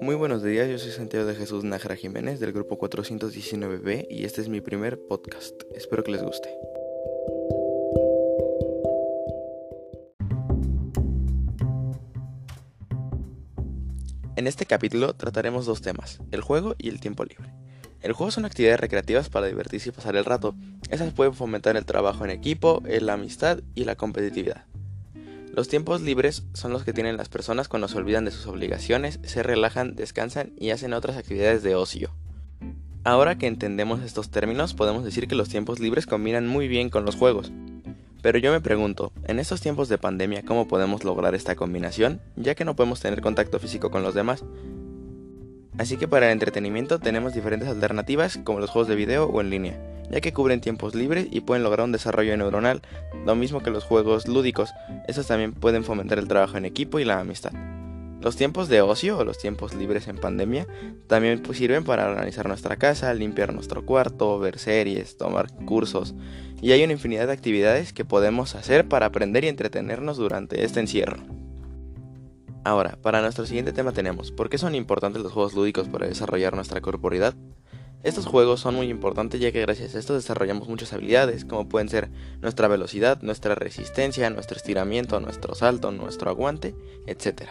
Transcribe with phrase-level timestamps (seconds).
[0.00, 4.40] Muy buenos días, yo soy Santiago de Jesús Nájera Jiménez del grupo 419B y este
[4.40, 5.60] es mi primer podcast.
[5.74, 6.48] Espero que les guste.
[14.36, 17.52] En este capítulo trataremos dos temas, el juego y el tiempo libre.
[18.00, 20.54] El juego son actividades recreativas para divertirse y pasar el rato.
[20.90, 24.64] Esas pueden fomentar el trabajo en equipo, la amistad y la competitividad.
[25.58, 29.18] Los tiempos libres son los que tienen las personas cuando se olvidan de sus obligaciones,
[29.24, 32.12] se relajan, descansan y hacen otras actividades de ocio.
[33.02, 37.04] Ahora que entendemos estos términos, podemos decir que los tiempos libres combinan muy bien con
[37.04, 37.50] los juegos.
[38.22, 42.54] Pero yo me pregunto, en estos tiempos de pandemia, ¿cómo podemos lograr esta combinación, ya
[42.54, 44.44] que no podemos tener contacto físico con los demás?
[45.76, 49.50] Así que para el entretenimiento tenemos diferentes alternativas como los juegos de video o en
[49.50, 52.82] línea ya que cubren tiempos libres y pueden lograr un desarrollo neuronal,
[53.24, 54.70] lo mismo que los juegos lúdicos,
[55.06, 57.52] esos también pueden fomentar el trabajo en equipo y la amistad.
[58.20, 60.66] Los tiempos de ocio o los tiempos libres en pandemia
[61.06, 66.14] también pues, sirven para organizar nuestra casa, limpiar nuestro cuarto, ver series, tomar cursos
[66.60, 70.80] y hay una infinidad de actividades que podemos hacer para aprender y entretenernos durante este
[70.80, 71.18] encierro.
[72.64, 76.54] Ahora, para nuestro siguiente tema tenemos, ¿por qué son importantes los juegos lúdicos para desarrollar
[76.56, 77.34] nuestra corporidad?
[78.04, 81.88] Estos juegos son muy importantes ya que gracias a esto desarrollamos muchas habilidades como pueden
[81.88, 82.08] ser
[82.40, 86.76] nuestra velocidad, nuestra resistencia, nuestro estiramiento, nuestro salto, nuestro aguante,
[87.06, 87.50] etc.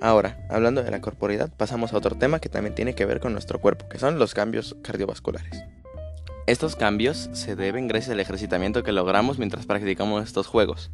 [0.00, 3.32] Ahora, hablando de la corporidad, pasamos a otro tema que también tiene que ver con
[3.32, 5.64] nuestro cuerpo, que son los cambios cardiovasculares.
[6.46, 10.90] Estos cambios se deben gracias al ejercitamiento que logramos mientras practicamos estos juegos.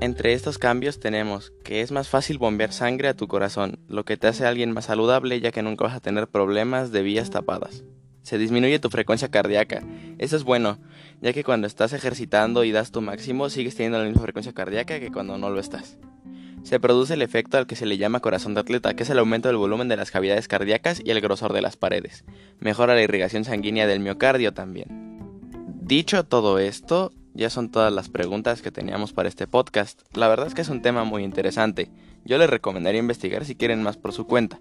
[0.00, 4.16] Entre estos cambios tenemos que es más fácil bombear sangre a tu corazón, lo que
[4.16, 7.84] te hace alguien más saludable ya que nunca vas a tener problemas de vías tapadas.
[8.22, 9.82] Se disminuye tu frecuencia cardíaca.
[10.18, 10.78] Eso es bueno,
[11.20, 14.98] ya que cuando estás ejercitando y das tu máximo sigues teniendo la misma frecuencia cardíaca
[14.98, 15.98] que cuando no lo estás.
[16.64, 19.18] Se produce el efecto al que se le llama corazón de atleta, que es el
[19.18, 22.24] aumento del volumen de las cavidades cardíacas y el grosor de las paredes.
[22.58, 24.88] Mejora la irrigación sanguínea del miocardio también.
[25.82, 30.02] Dicho todo esto, ya son todas las preguntas que teníamos para este podcast.
[30.14, 31.90] La verdad es que es un tema muy interesante.
[32.24, 34.60] Yo les recomendaría investigar si quieren más por su cuenta.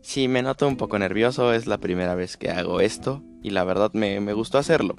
[0.00, 3.64] Si me noto un poco nervioso, es la primera vez que hago esto y la
[3.64, 4.96] verdad me, me gustó hacerlo.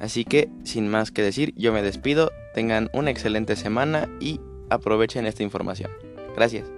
[0.00, 5.26] Así que, sin más que decir, yo me despido, tengan una excelente semana y aprovechen
[5.26, 5.90] esta información.
[6.34, 6.77] Gracias.